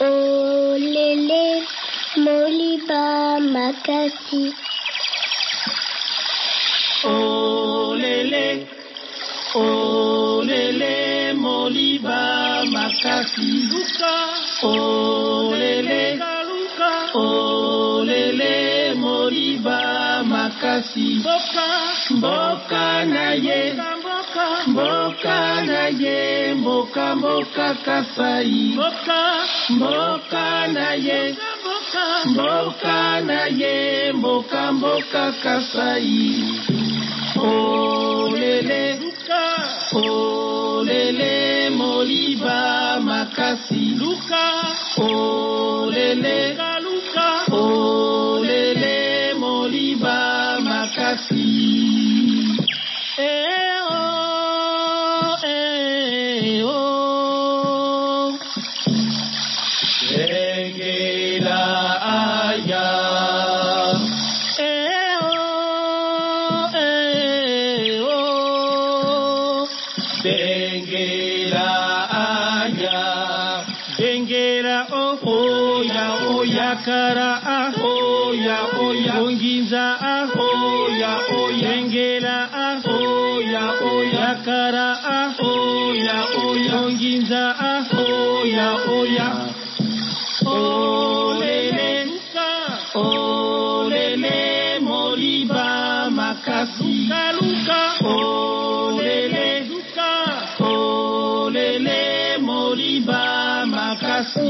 Oh 0.00 0.74
lele 0.78 1.62
moliba 2.16 3.38
makasi. 3.52 4.54
Oh 7.04 7.94
lele, 8.00 8.66
oh 9.54 10.42
lele 10.46 11.34
moliba 11.34 12.64
makasi. 12.72 13.68
Luka, 13.70 14.14
oh 14.64 15.52
lele, 15.60 16.16
luka, 16.16 16.92
oh 17.14 18.04
moliba 18.96 20.24
makasi. 20.24 21.20
Boka, 21.22 21.68
boka 22.22 23.04
na 23.12 23.32
ye, 23.32 23.76
boka 24.74 25.66
na 25.66 25.86
ye. 25.88 26.31
Mboka 26.82 27.14
mboka 27.16 27.74
kasai 27.84 28.74
mboka 28.74 29.20
mboka 29.70 30.66
na 30.74 30.88
ye 30.94 31.36
mboka 32.26 33.20
na 33.20 33.40
ye 33.60 34.12
mboka 34.12 34.72
mboka 34.72 35.32
kasai 35.42 36.44
olele. 37.38 38.98
Olele 39.94 41.70
moliba 41.70 43.00
makasi 43.00 43.84
luka 44.00 44.44
olele. 44.98 46.58
Olele 47.52 49.34
moliba 49.38 50.18
makasi 50.60 52.01
oya 76.72 76.80
kara 76.84 77.30
ah 77.44 77.72
oya 77.84 78.58
oya 78.80 79.12
Onginza 79.20 79.84
ah 80.00 80.24
oya 80.40 81.12
oya 81.36 81.68
Bengera 81.68 82.48
ah 82.48 82.80
oya 82.88 83.64
oya 83.92 84.30
kara 84.44 84.88
ah 85.04 85.36
oya 85.44 86.18
Onginza 86.80 87.44
ah 87.60 87.84
oya 88.88 89.28
Olele 90.46 92.08
Olele 92.94 94.40
moliba 94.80 96.08
makasi. 96.10 97.08
Luka 97.36 97.82
Olele 98.00 99.68
Olele 100.60 102.38
moliba 102.40 103.22
makasi. 103.68 104.40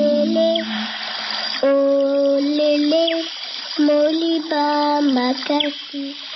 Olele, 0.00 0.81
olele, 1.62 3.06
moliba 3.78 5.00
makasi. 5.14 6.31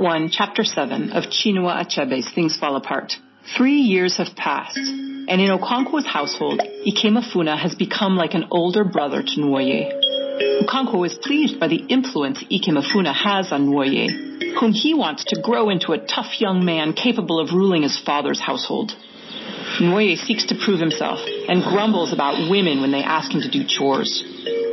Part 0.00 0.12
one, 0.12 0.30
chapter 0.30 0.64
seven 0.64 1.10
of 1.12 1.24
Chinua 1.24 1.84
Achebe's 1.84 2.32
Things 2.34 2.56
Fall 2.56 2.76
Apart, 2.76 3.12
three 3.56 3.80
years 3.80 4.16
have 4.16 4.34
passed, 4.34 4.78
and 4.78 5.40
in 5.40 5.50
Okonkwo's 5.50 6.06
household, 6.06 6.60
Ikemefuna 6.86 7.58
has 7.58 7.74
become 7.74 8.16
like 8.16 8.34
an 8.34 8.46
older 8.50 8.84
brother 8.84 9.22
to 9.22 9.40
Nwoye. 9.40 9.92
Okonkwo 10.62 11.06
is 11.06 11.18
pleased 11.22 11.60
by 11.60 11.68
the 11.68 11.84
influence 11.88 12.42
Ikemefuna 12.50 13.14
has 13.14 13.52
on 13.52 13.68
Nwoye, 13.68 14.58
whom 14.58 14.72
he 14.72 14.94
wants 14.94 15.24
to 15.26 15.40
grow 15.42 15.68
into 15.68 15.92
a 15.92 15.98
tough 15.98 16.40
young 16.40 16.64
man 16.64 16.94
capable 16.94 17.38
of 17.38 17.52
ruling 17.52 17.82
his 17.82 17.98
father's 17.98 18.40
household. 18.40 18.92
Nwoye 19.80 20.16
seeks 20.16 20.46
to 20.46 20.54
prove 20.64 20.80
himself 20.80 21.18
and 21.48 21.62
grumbles 21.62 22.12
about 22.12 22.50
women 22.50 22.80
when 22.80 22.92
they 22.92 23.02
ask 23.02 23.32
him 23.32 23.42
to 23.42 23.50
do 23.50 23.64
chores. 23.68 24.24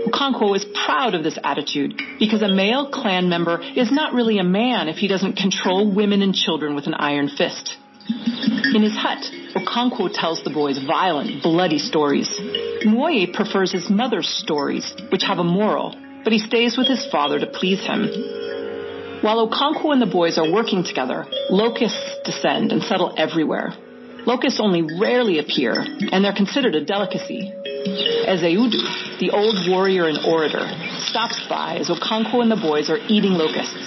Okonkwo 0.07 0.55
is 0.55 0.65
proud 0.85 1.15
of 1.15 1.23
this 1.23 1.37
attitude 1.43 2.01
because 2.19 2.41
a 2.41 2.47
male 2.47 2.89
clan 2.89 3.29
member 3.29 3.61
is 3.61 3.91
not 3.91 4.13
really 4.13 4.39
a 4.39 4.43
man 4.43 4.87
if 4.87 4.97
he 4.97 5.07
doesn't 5.07 5.35
control 5.35 5.93
women 5.93 6.21
and 6.21 6.33
children 6.33 6.75
with 6.75 6.87
an 6.87 6.93
iron 6.93 7.27
fist. 7.27 7.75
In 8.73 8.83
his 8.83 8.95
hut, 8.95 9.19
Okonkwo 9.53 10.09
tells 10.13 10.43
the 10.43 10.49
boys 10.49 10.77
violent, 10.85 11.43
bloody 11.43 11.79
stories. 11.79 12.29
Nwoye 12.85 13.33
prefers 13.33 13.71
his 13.71 13.89
mother's 13.89 14.29
stories, 14.29 14.95
which 15.11 15.23
have 15.23 15.39
a 15.39 15.43
moral, 15.43 15.93
but 16.23 16.31
he 16.31 16.39
stays 16.39 16.77
with 16.77 16.87
his 16.87 17.05
father 17.11 17.39
to 17.39 17.47
please 17.47 17.81
him. 17.81 18.07
While 19.21 19.49
Okonkwo 19.49 19.91
and 19.91 20.01
the 20.01 20.05
boys 20.05 20.37
are 20.37 20.49
working 20.49 20.85
together, 20.85 21.25
locusts 21.49 22.19
descend 22.23 22.71
and 22.71 22.81
settle 22.83 23.13
everywhere. 23.17 23.73
Locusts 24.27 24.59
only 24.59 24.81
rarely 24.81 25.39
appear, 25.39 25.71
and 26.11 26.19
they're 26.19 26.35
considered 26.35 26.75
a 26.75 26.83
delicacy. 26.83 27.53
Ezeudu, 28.27 29.19
the 29.23 29.31
old 29.31 29.55
warrior 29.69 30.05
and 30.07 30.19
orator, 30.27 30.67
stops 31.07 31.39
by 31.47 31.77
as 31.79 31.87
Okonkwo 31.87 32.41
and 32.41 32.51
the 32.51 32.59
boys 32.59 32.89
are 32.89 32.99
eating 33.07 33.39
locusts. 33.39 33.79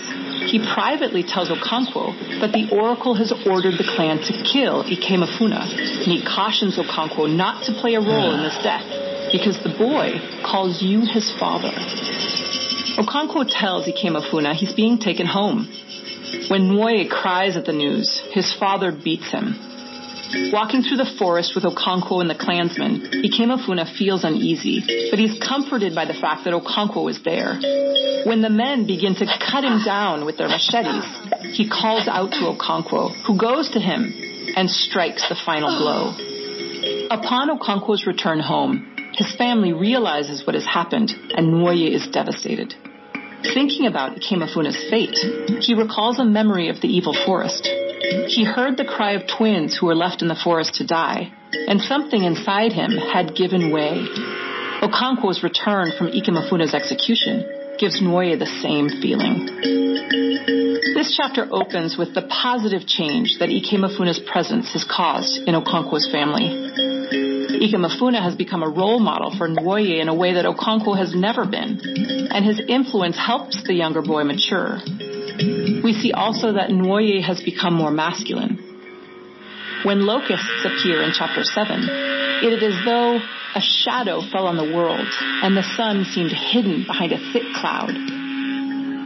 He 0.50 0.59
privately 0.59 1.23
tells 1.23 1.50
Okonkwo 1.50 2.41
that 2.41 2.53
the 2.56 2.73
oracle 2.73 3.12
has 3.12 3.31
ordered 3.45 3.77
the 3.77 3.84
clan 3.84 4.17
to 4.25 4.33
kill 4.43 4.83
Ikemefuna, 4.83 5.61
and 6.00 6.11
he 6.11 6.25
cautions 6.25 6.79
Okonkwo 6.79 7.29
not 7.29 7.65
to 7.65 7.77
play 7.77 7.95
a 7.95 8.00
role 8.00 8.33
in 8.33 8.41
this 8.41 8.56
death, 8.65 8.89
because 9.31 9.61
the 9.62 9.77
boy 9.77 10.17
calls 10.41 10.81
you 10.81 11.05
his 11.05 11.31
father. 11.39 11.69
Okonkwo 12.97 13.45
tells 13.45 13.84
Ikemefuna 13.87 14.55
he's 14.55 14.73
being 14.73 14.97
taken 14.97 15.27
home. 15.27 15.69
When 16.49 16.73
Nwoye 16.73 17.11
cries 17.11 17.59
at 17.59 17.67
the 17.67 17.77
news, 17.77 18.23
his 18.33 18.50
father 18.55 18.91
beats 18.91 19.31
him. 19.31 19.67
Walking 20.53 20.83
through 20.83 20.99
the 20.99 21.11
forest 21.19 21.55
with 21.55 21.65
Okonkwo 21.65 22.21
and 22.21 22.31
the 22.31 22.39
clansmen, 22.39 23.23
Ikemefuna 23.27 23.97
feels 23.99 24.23
uneasy, 24.23 25.11
but 25.11 25.19
he's 25.19 25.39
comforted 25.43 25.95
by 25.95 26.05
the 26.05 26.15
fact 26.15 26.45
that 26.45 26.55
Okonkwo 26.55 27.11
is 27.11 27.21
there. 27.25 27.59
When 28.25 28.41
the 28.41 28.51
men 28.51 28.87
begin 28.87 29.17
to 29.17 29.27
cut 29.27 29.65
him 29.65 29.83
down 29.85 30.25
with 30.25 30.39
their 30.39 30.49
machetes, 30.49 31.05
he 31.57 31.69
calls 31.69 32.07
out 32.07 32.31
to 32.31 32.55
Okonkwo, 32.55 33.27
who 33.27 33.39
goes 33.39 33.71
to 33.71 33.81
him 33.81 34.15
and 34.55 34.71
strikes 34.71 35.29
the 35.29 35.35
final 35.35 35.77
blow. 35.77 36.15
Upon 37.11 37.50
Okonkwo's 37.50 38.06
return 38.06 38.38
home, 38.38 38.94
his 39.15 39.35
family 39.35 39.73
realizes 39.73 40.47
what 40.47 40.55
has 40.55 40.65
happened, 40.65 41.11
and 41.11 41.49
Nwoye 41.49 41.91
is 41.93 42.06
devastated. 42.09 42.75
Thinking 43.43 43.87
about 43.87 44.17
Ikemefuna's 44.17 44.79
fate, 44.91 45.17
he 45.61 45.75
recalls 45.75 46.21
a 46.21 46.25
memory 46.25 46.69
of 46.69 46.81
the 46.81 46.88
evil 46.88 47.17
forest. 47.26 47.69
He 48.11 48.45
heard 48.45 48.77
the 48.77 48.85
cry 48.85 49.12
of 49.12 49.29
twins 49.29 49.77
who 49.77 49.87
were 49.87 49.95
left 49.95 50.21
in 50.21 50.29
the 50.29 50.35
forest 50.35 50.75
to 50.77 50.87
die, 50.87 51.33
and 51.53 51.81
something 51.81 52.25
inside 52.25 52.73
him 52.73 52.91
had 52.91 53.37
given 53.37 53.71
way. 53.71 54.05
Okonkwo's 54.83 55.43
return 55.43 55.93
from 55.97 56.09
Ikemefuna's 56.09 56.75
execution 56.75 57.77
gives 57.79 58.01
Nwoye 58.01 58.39
the 58.39 58.47
same 58.47 58.89
feeling. 58.89 59.47
This 60.95 61.15
chapter 61.17 61.47
opens 61.51 61.97
with 61.97 62.15
the 62.15 62.23
positive 62.23 62.87
change 62.87 63.39
that 63.39 63.49
Ikemefuna's 63.49 64.19
presence 64.19 64.73
has 64.73 64.85
caused 64.85 65.47
in 65.47 65.55
Okonkwo's 65.55 66.11
family. 66.11 66.99
Ikemefuna 67.61 68.23
has 68.23 68.35
become 68.35 68.62
a 68.62 68.69
role 68.69 68.99
model 68.99 69.37
for 69.37 69.49
Nwoye 69.49 70.01
in 70.01 70.09
a 70.09 70.15
way 70.15 70.35
that 70.35 70.47
Okonkwo 70.47 70.97
has 70.97 71.15
never 71.15 71.47
been, 71.47 71.79
and 72.31 72.45
his 72.45 72.61
influence 72.67 73.17
helps 73.17 73.62
the 73.62 73.75
younger 73.75 74.03
boy 74.03 74.25
mature. 74.25 74.81
We 75.82 75.93
see 75.94 76.12
also 76.12 76.53
that 76.53 76.71
Nwoye 76.71 77.23
has 77.23 77.43
become 77.43 77.75
more 77.75 77.91
masculine. 77.91 78.59
When 79.82 80.05
locusts 80.05 80.65
appear 80.65 81.03
in 81.03 81.12
chapter 81.12 81.43
7, 81.43 81.88
it 82.43 82.53
is 82.53 82.62
as 82.62 82.85
though 82.85 83.21
a 83.55 83.61
shadow 83.61 84.21
fell 84.21 84.47
on 84.47 84.56
the 84.56 84.75
world 84.77 85.06
and 85.43 85.56
the 85.56 85.62
sun 85.77 86.05
seemed 86.05 86.32
hidden 86.32 86.85
behind 86.87 87.12
a 87.12 87.32
thick 87.32 87.44
cloud. 87.55 87.91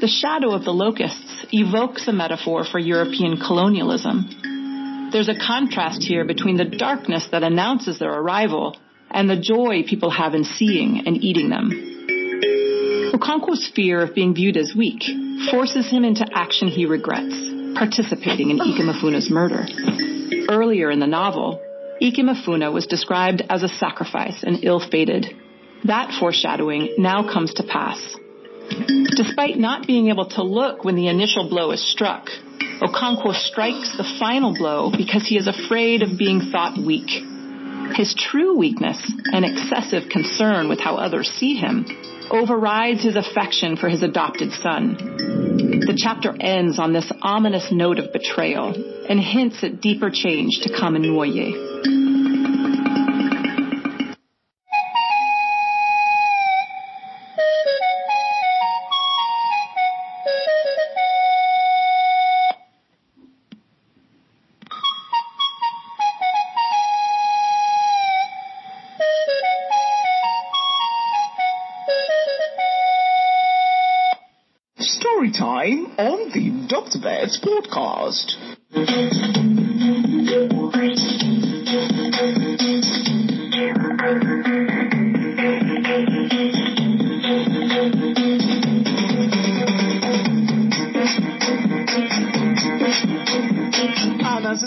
The 0.00 0.09
shadow 0.09 0.53
of 0.53 0.65
the 0.65 0.73
locusts 0.73 1.47
evokes 1.53 2.09
a 2.09 2.12
metaphor 2.12 2.65
for 2.65 2.79
European 2.79 3.37
colonialism. 3.37 5.11
There's 5.12 5.29
a 5.29 5.38
contrast 5.38 6.03
here 6.03 6.25
between 6.25 6.56
the 6.56 6.65
darkness 6.65 7.29
that 7.31 7.44
announces 7.44 7.99
their 8.00 8.12
arrival 8.12 8.77
and 9.11 9.31
the 9.31 9.41
joy 9.41 9.85
people 9.88 10.11
have 10.11 10.35
in 10.35 10.43
seeing 10.44 11.06
and 11.06 11.23
eating 11.23 11.49
them. 11.49 11.70
Okonkwo's 13.14 13.70
fear 13.76 14.02
of 14.02 14.12
being 14.12 14.34
viewed 14.34 14.56
as 14.56 14.75
weak 14.76 15.05
forces 15.49 15.88
him 15.88 16.05
into 16.05 16.26
action 16.34 16.66
he 16.66 16.84
regrets. 16.84 17.34
participating 17.76 18.50
in 18.50 18.58
Ikemefuna's 18.58 19.31
murder. 19.31 19.66
Earlier 20.49 20.90
in 20.90 21.00
the 21.00 21.08
novel, 21.08 21.61
Ikemefuna 22.00 22.72
was 22.72 22.87
described 22.87 23.43
as 23.50 23.62
a 23.64 23.69
sacrifice 23.69 24.44
and 24.44 24.62
ill-fated. 24.62 25.26
That 25.84 26.12
foreshadowing 26.19 26.94
now 26.99 27.25
comes 27.32 27.55
to 27.55 27.64
pass. 27.64 27.99
Despite 29.17 29.58
not 29.58 29.87
being 29.87 30.08
able 30.08 30.26
to 30.31 30.43
look 30.43 30.84
when 30.84 30.94
the 30.96 31.08
initial 31.08 31.49
blow 31.49 31.72
is 31.72 31.82
struck, 31.82 32.28
Okonkwo 32.81 33.34
strikes 33.34 33.96
the 33.96 34.08
final 34.19 34.55
blow 34.55 34.93
because 34.96 35.26
he 35.26 35.37
is 35.37 35.49
afraid 35.49 36.02
of 36.02 36.19
being 36.19 36.40
thought 36.52 36.78
weak. 36.78 37.10
His 37.94 38.14
true 38.14 38.56
weakness 38.56 38.99
and 39.32 39.44
excessive 39.44 40.08
concern 40.08 40.69
with 40.69 40.81
how 40.81 40.96
others 40.96 41.28
see 41.28 41.55
him 41.55 41.87
overrides 42.31 43.03
his 43.03 43.17
affection 43.17 43.76
for 43.76 43.88
his 43.88 44.03
adopted 44.03 44.53
son. 44.53 44.97
The 45.87 45.97
chapter 45.97 46.35
ends 46.38 46.79
on 46.79 46.93
this 46.93 47.11
ominous 47.23 47.71
note 47.71 47.99
of 47.99 48.12
betrayal 48.12 48.75
and 49.09 49.21
hints 49.21 49.62
at 49.62 49.81
deeper 49.81 50.11
change 50.11 50.61
to 50.62 50.73
come 50.73 50.97
in 50.97 51.03
Nwoye. 75.14 77.00
Beth's 77.00 77.38
podcast. 77.40 78.34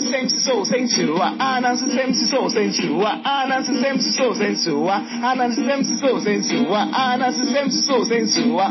So 0.00 0.64
sensual, 0.64 1.22
Anan's 1.22 1.80
so 2.30 2.48
sensual, 2.48 3.06
Anan's 3.06 3.68
so 4.16 4.32
sensual, 4.34 4.90
Anan's 4.90 5.56
so 6.00 6.18
sensual, 6.20 6.74
Anan's 6.74 7.86
so 7.86 8.04
sensual. 8.04 8.70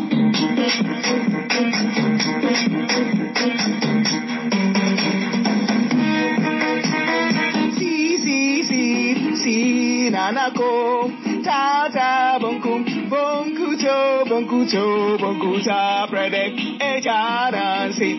Si, 7.78 8.18
si, 8.24 8.64
si, 8.64 9.36
si, 9.36 10.10
nanako, 10.12 11.44
ta 11.44 11.90
ta 11.92 12.38
bonkum, 12.40 12.86
bonku 13.10 13.57
cho, 13.88 14.26
bonku 14.30 14.66
cho, 14.72 15.18
bonku 15.18 15.60
cha, 15.64 16.08
predek, 16.12 16.56
e 16.90 17.02
cha 17.02 17.50
nan 17.52 17.94
si, 17.94 18.10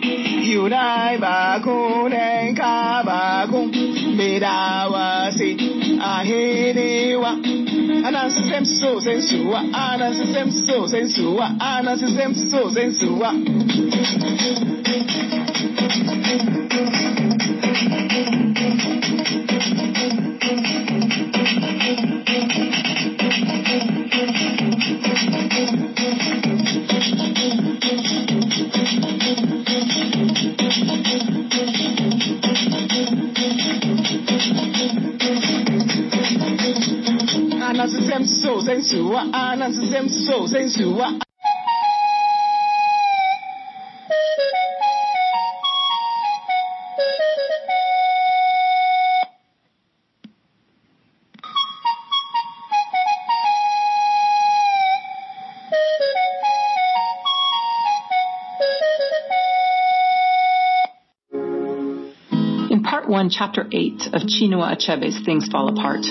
yunai 0.51 1.19
ba 1.19 1.59
kun 1.63 2.13
en 2.13 2.55
ka 2.55 3.03
ba 3.05 3.45
kun, 3.51 3.69
beda 4.17 4.89
wa 4.93 5.29
si, 5.37 5.49
ahene 6.13 6.89
wa. 7.21 7.31
Anan 8.07 8.29
system 8.31 8.65
so 8.65 8.99
In 62.69 62.83
part 62.83 63.09
one, 63.09 63.31
chapter 63.31 63.65
eight 63.71 63.99
of 64.13 64.21
Chinua 64.29 64.77
Achebe's 64.77 65.25
Things 65.25 65.47
Fall 65.47 65.69
Apart, 65.69 66.05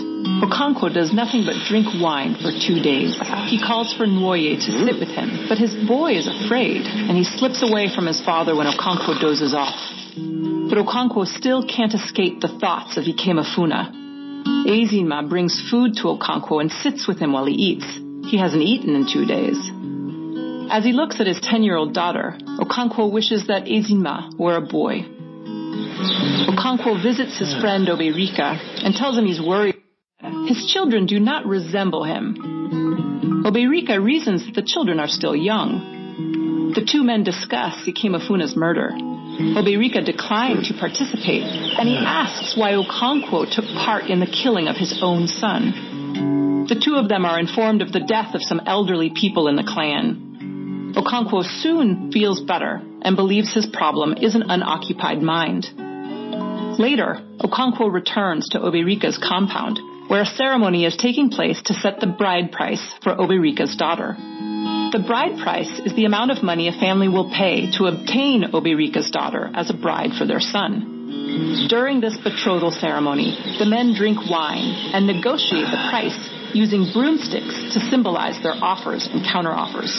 Okonkwo 0.48 0.92
does 0.92 1.12
nothing 1.12 1.44
but 1.44 1.56
drink 1.68 1.86
wine 2.00 2.34
for 2.34 2.50
two 2.50 2.80
days. 2.80 3.14
He 3.52 3.60
calls 3.60 3.92
for 3.92 4.06
Nwoye 4.06 4.56
to 4.56 4.70
sit 4.86 4.98
with 4.98 5.10
him, 5.10 5.44
but 5.46 5.58
his 5.58 5.74
boy 5.86 6.12
is 6.12 6.26
afraid, 6.26 6.86
and 6.86 7.16
he 7.18 7.24
slips 7.24 7.62
away 7.62 7.94
from 7.94 8.06
his 8.06 8.20
father 8.24 8.56
when 8.56 8.66
Okonkwo 8.66 9.20
dozes 9.20 9.52
off. 9.52 9.76
But 10.16 10.78
Okonkwo 10.78 11.26
still 11.26 11.66
can't 11.66 11.92
escape 11.92 12.40
the 12.40 12.48
thoughts 12.48 12.96
of 12.96 13.04
Ikemefuna. 13.04 13.92
Ezinma 14.64 15.28
brings 15.28 15.60
food 15.70 15.96
to 15.96 16.16
Okonkwo 16.16 16.62
and 16.62 16.72
sits 16.72 17.06
with 17.06 17.18
him 17.18 17.32
while 17.32 17.44
he 17.44 17.54
eats. 17.54 17.86
He 18.30 18.38
hasn't 18.38 18.62
eaten 18.62 18.96
in 18.96 19.06
two 19.06 19.26
days. 19.26 19.58
As 20.70 20.84
he 20.84 20.92
looks 20.92 21.20
at 21.20 21.26
his 21.26 21.40
10-year-old 21.40 21.92
daughter, 21.92 22.38
Okonkwo 22.40 23.12
wishes 23.12 23.48
that 23.48 23.64
Ezinma 23.64 24.38
were 24.38 24.56
a 24.56 24.62
boy. 24.62 25.04
Okonkwo 26.48 27.02
visits 27.02 27.38
his 27.38 27.54
friend 27.60 27.86
Obierika 27.88 28.58
and 28.84 28.94
tells 28.94 29.18
him 29.18 29.26
he's 29.26 29.40
worried 29.40 29.74
his 30.48 30.66
children 30.72 31.06
do 31.06 31.20
not 31.20 31.46
resemble 31.46 32.04
him. 32.04 33.44
Obierika 33.44 34.02
reasons 34.02 34.46
that 34.46 34.54
the 34.54 34.66
children 34.66 34.98
are 34.98 35.08
still 35.08 35.36
young. 35.36 36.72
The 36.74 36.84
two 36.84 37.04
men 37.04 37.22
discuss 37.22 37.86
Ikemefuna's 37.86 38.56
murder. 38.56 38.90
Obierika 38.90 40.04
declined 40.04 40.64
to 40.64 40.74
participate, 40.74 41.42
and 41.44 41.88
he 41.88 41.96
asks 41.96 42.56
why 42.56 42.72
Okonkwo 42.72 43.54
took 43.54 43.64
part 43.66 44.06
in 44.06 44.20
the 44.20 44.26
killing 44.26 44.66
of 44.66 44.76
his 44.76 44.98
own 45.02 45.28
son. 45.28 46.66
The 46.68 46.80
two 46.82 46.96
of 46.96 47.08
them 47.08 47.24
are 47.24 47.38
informed 47.38 47.82
of 47.82 47.92
the 47.92 48.00
death 48.00 48.34
of 48.34 48.42
some 48.42 48.60
elderly 48.66 49.10
people 49.14 49.46
in 49.48 49.56
the 49.56 49.62
clan. 49.62 50.94
Okonkwo 50.96 51.44
soon 51.62 52.10
feels 52.10 52.40
better 52.40 52.82
and 53.02 53.14
believes 53.14 53.54
his 53.54 53.66
problem 53.66 54.14
is 54.20 54.34
an 54.34 54.50
unoccupied 54.50 55.22
mind. 55.22 55.66
Later, 56.78 57.22
Okonkwo 57.38 57.92
returns 57.92 58.48
to 58.50 58.58
Obierika's 58.58 59.18
compound 59.18 59.78
where 60.08 60.22
a 60.22 60.26
ceremony 60.26 60.84
is 60.84 60.96
taking 60.96 61.30
place 61.30 61.60
to 61.66 61.74
set 61.74 62.00
the 62.00 62.06
bride 62.06 62.50
price 62.50 62.82
for 63.02 63.14
Obierika's 63.14 63.76
daughter. 63.76 64.16
The 64.18 65.04
bride 65.06 65.38
price 65.38 65.80
is 65.84 65.94
the 65.94 66.06
amount 66.06 66.30
of 66.30 66.42
money 66.42 66.68
a 66.68 66.72
family 66.72 67.08
will 67.08 67.30
pay 67.30 67.70
to 67.76 67.86
obtain 67.86 68.52
Obierika's 68.52 69.10
daughter 69.10 69.50
as 69.54 69.68
a 69.68 69.74
bride 69.74 70.12
for 70.18 70.26
their 70.26 70.40
son. 70.40 71.68
During 71.68 72.00
this 72.00 72.16
betrothal 72.16 72.70
ceremony, 72.70 73.36
the 73.58 73.66
men 73.66 73.94
drink 73.94 74.18
wine 74.30 74.92
and 74.94 75.06
negotiate 75.06 75.68
the 75.70 75.88
price 75.90 76.18
using 76.54 76.90
broomsticks 76.92 77.74
to 77.74 77.80
symbolize 77.90 78.42
their 78.42 78.54
offers 78.54 79.06
and 79.06 79.22
counteroffers. 79.22 79.92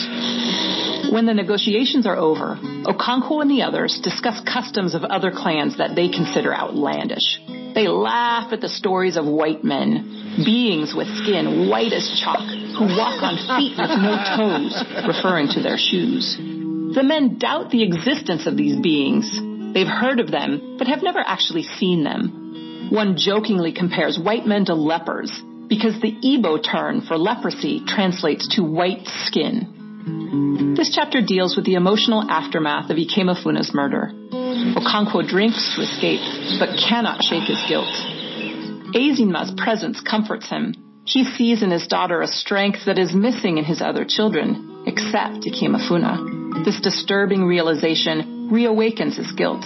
When 1.12 1.26
the 1.26 1.34
negotiations 1.34 2.06
are 2.06 2.16
over, 2.16 2.58
Okonkwo 2.60 3.42
and 3.42 3.50
the 3.50 3.62
others 3.62 4.00
discuss 4.02 4.40
customs 4.40 4.94
of 4.94 5.04
other 5.04 5.30
clans 5.30 5.78
that 5.78 5.94
they 5.94 6.08
consider 6.08 6.52
outlandish. 6.52 7.38
They 7.74 7.88
laugh 7.88 8.52
at 8.52 8.60
the 8.60 8.68
stories 8.68 9.16
of 9.16 9.26
white 9.26 9.64
men, 9.64 10.42
beings 10.44 10.94
with 10.94 11.08
skin 11.22 11.68
white 11.68 11.92
as 11.92 12.20
chalk, 12.22 12.46
who 12.78 12.84
walk 12.96 13.22
on 13.22 13.36
feet 13.58 13.78
with 13.78 13.90
no 13.90 14.14
toes, 14.36 15.06
referring 15.06 15.48
to 15.54 15.62
their 15.62 15.78
shoes. 15.78 16.36
The 16.36 17.02
men 17.04 17.38
doubt 17.38 17.70
the 17.70 17.82
existence 17.82 18.46
of 18.46 18.56
these 18.56 18.80
beings. 18.80 19.30
They've 19.74 19.86
heard 19.86 20.18
of 20.18 20.30
them, 20.30 20.76
but 20.78 20.88
have 20.88 21.02
never 21.02 21.20
actually 21.20 21.62
seen 21.62 22.02
them. 22.02 22.88
One 22.90 23.16
jokingly 23.16 23.72
compares 23.72 24.18
white 24.18 24.46
men 24.46 24.64
to 24.64 24.74
lepers, 24.74 25.30
because 25.68 26.00
the 26.00 26.12
Igbo 26.12 26.62
term 26.64 27.02
for 27.02 27.16
leprosy 27.16 27.82
translates 27.86 28.48
to 28.56 28.64
white 28.64 29.06
skin. 29.26 30.74
This 30.76 30.92
chapter 30.94 31.20
deals 31.20 31.54
with 31.54 31.64
the 31.64 31.74
emotional 31.74 32.28
aftermath 32.28 32.90
of 32.90 32.96
Ikemefuna's 32.96 33.72
murder. 33.72 34.12
Okonkwo 34.50 35.26
drinks 35.26 35.74
to 35.76 35.82
escape, 35.82 36.20
but 36.58 36.76
cannot 36.76 37.22
shake 37.22 37.44
his 37.44 37.62
guilt. 37.68 37.86
Ezinma's 38.94 39.52
presence 39.56 40.00
comforts 40.00 40.48
him. 40.48 40.74
He 41.04 41.24
sees 41.24 41.62
in 41.62 41.70
his 41.70 41.86
daughter 41.86 42.20
a 42.20 42.26
strength 42.26 42.86
that 42.86 42.98
is 42.98 43.14
missing 43.14 43.58
in 43.58 43.64
his 43.64 43.80
other 43.80 44.04
children, 44.04 44.84
except 44.86 45.46
Ikemefuna. 45.46 46.64
This 46.64 46.80
disturbing 46.80 47.44
realization 47.44 48.50
reawakens 48.50 49.16
his 49.16 49.30
guilt. 49.32 49.64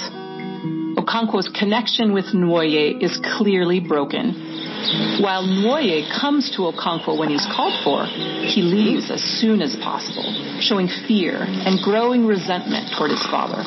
Okonkwo's 0.96 1.48
connection 1.48 2.12
with 2.12 2.26
Nwoye 2.26 3.02
is 3.02 3.18
clearly 3.36 3.80
broken. 3.80 4.32
While 5.20 5.44
Nwoye 5.44 6.08
comes 6.20 6.50
to 6.56 6.62
Okonkwo 6.70 7.18
when 7.18 7.30
he's 7.30 7.46
called 7.46 7.74
for, 7.82 8.04
he 8.04 8.62
leaves 8.62 9.10
as 9.10 9.22
soon 9.22 9.62
as 9.62 9.74
possible, 9.76 10.58
showing 10.60 10.88
fear 11.08 11.38
and 11.40 11.82
growing 11.82 12.26
resentment 12.26 12.92
toward 12.96 13.10
his 13.10 13.22
father. 13.22 13.64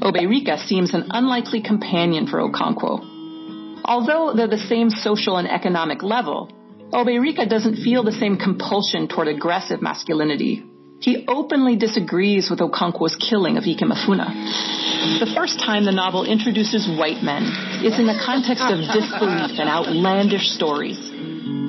Obierika 0.00 0.58
seems 0.58 0.94
an 0.94 1.08
unlikely 1.10 1.60
companion 1.60 2.26
for 2.26 2.38
Okonkwo. 2.38 3.82
Although 3.84 4.32
they're 4.34 4.46
the 4.46 4.58
same 4.58 4.90
social 4.90 5.38
and 5.38 5.48
economic 5.48 6.02
level, 6.02 6.50
Obierika 6.92 7.48
doesn't 7.48 7.76
feel 7.76 8.04
the 8.04 8.12
same 8.12 8.36
compulsion 8.36 9.08
toward 9.08 9.28
aggressive 9.28 9.82
masculinity. 9.82 10.64
He 11.00 11.24
openly 11.28 11.76
disagrees 11.76 12.50
with 12.50 12.60
Okonkwo's 12.60 13.16
killing 13.16 13.56
of 13.56 13.64
Ikemefuna. 13.64 15.20
The 15.20 15.32
first 15.34 15.58
time 15.60 15.84
the 15.84 15.92
novel 15.92 16.24
introduces 16.24 16.88
white 16.88 17.22
men 17.22 17.44
is 17.84 17.98
in 17.98 18.06
the 18.06 18.18
context 18.24 18.64
of 18.64 18.78
disbelief 18.78 19.58
and 19.58 19.68
outlandish 19.68 20.48
stories. 20.50 20.98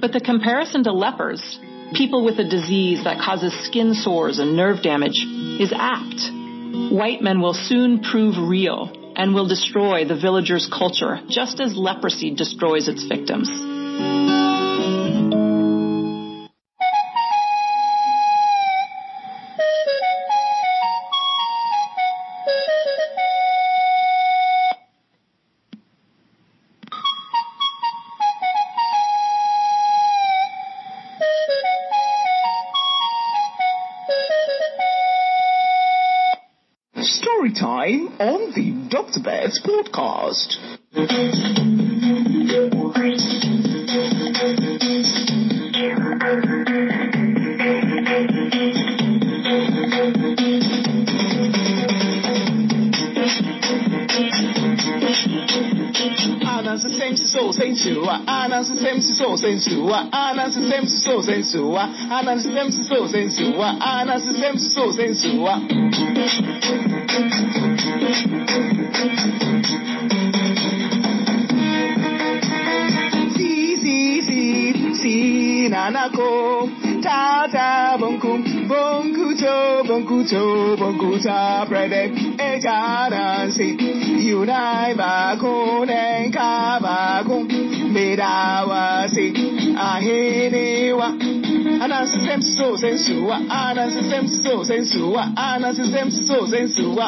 But 0.01 0.13
the 0.13 0.21
comparison 0.21 0.83
to 0.85 0.93
lepers, 0.93 1.59
people 1.93 2.23
with 2.23 2.39
a 2.39 2.43
disease 2.43 3.03
that 3.03 3.19
causes 3.19 3.53
skin 3.65 3.93
sores 3.93 4.39
and 4.39 4.55
nerve 4.55 4.81
damage, 4.81 5.25
is 5.59 5.73
apt. 5.75 6.38
White 6.71 7.21
men 7.21 7.41
will 7.41 7.53
soon 7.53 8.01
prove 8.01 8.35
real 8.37 8.91
and 9.15 9.33
will 9.33 9.47
destroy 9.47 10.05
the 10.05 10.15
villagers' 10.15 10.69
culture 10.71 11.19
just 11.29 11.59
as 11.59 11.75
leprosy 11.75 12.33
destroys 12.33 12.87
its 12.87 13.03
victims. 13.03 13.49
story 37.39 37.53
time 37.53 38.07
on 38.19 38.51
the 38.51 38.89
Dr. 38.89 39.21
Beth's 39.23 39.61
podcast. 39.61 40.57
so 59.09 59.35
so 59.35 59.55
so 59.55 59.71
so 64.91 65.13
so. 66.53 66.98
See, 67.09 67.15
see, 73.77 74.21
see, 74.21 74.93
see, 74.93 75.69
ta 77.01 77.47
ta 77.51 77.97
bonku 78.01 78.31
bonku 78.69 79.27
to 79.41 79.55
bonku 79.87 80.17
to 80.31 80.43
bonku 80.79 81.11
ta 81.23 81.65
prede 81.69 82.01
e 82.05 82.47
eh, 82.47 82.59
jana 82.65 83.49
si 83.55 83.67
yunai 84.27 84.95
ba 84.99 85.35
kunen 85.41 86.31
ka 86.31 86.79
ba 86.83 87.23
kun 87.27 87.47
mirawa 87.93 89.07
si. 89.13 89.59
Ahiniwa 89.79 91.07
Anas 91.81 92.11
system 92.11 92.41
so 92.41 92.75
sensuwa 92.77 93.39
Anas 93.49 93.93
system 93.93 94.27
so 94.27 94.63
sensuwa 94.63 95.23
Anas 95.37 95.77
system 95.77 96.11
so 96.11 96.47
sensuwa 96.47 97.07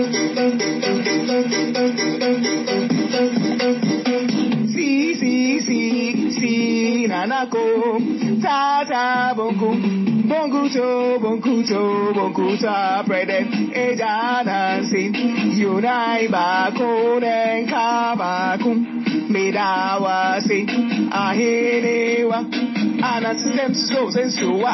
si 7.51 7.57
nanako 7.57 8.41
tata 8.41 9.33
bonku 9.35 9.69
bonku 10.27 10.69
cho 10.73 11.19
bonku 11.19 11.63
cho 11.67 12.13
bonku 12.13 12.57
cha 12.61 13.03
prede 13.03 13.45
e 13.73 13.95
jana 13.95 14.81
si 14.89 15.11
yunai 15.59 16.29
ba 16.31 16.71
konen 16.77 17.67
ka 17.69 18.15
ba 18.15 18.57
kum 18.61 18.77
medawa 19.29 20.41
si 20.47 20.65
ahene 21.11 22.25
wa 22.29 22.39
anan 23.03 23.35
system 23.37 23.73
so 23.73 24.09
sensu 24.11 24.61
wa 24.63 24.69